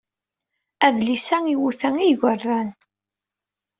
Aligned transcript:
Adlis-a 0.87 1.37
iwuta 1.45 1.89
i 2.03 2.05
yigerdan. 2.07 2.69